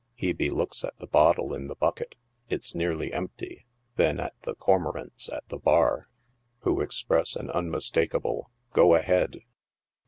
Hebe 0.19 0.51
looks 0.51 0.83
at 0.83 0.97
the 0.97 1.05
bottle 1.05 1.53
in 1.53 1.67
the 1.67 1.75
bucket 1.75 2.15
(it's 2.49 2.73
nearly 2.73 3.13
empty), 3.13 3.67
then 3.97 4.19
at 4.19 4.33
the 4.41 4.55
cormorants 4.55 5.29
at 5.31 5.47
the 5.49 5.59
bar, 5.59 6.07
who 6.61 6.81
express 6.81 7.35
an 7.35 7.51
unmistakable" 7.51 8.49
go 8.73 8.95
ahead." 8.95 9.41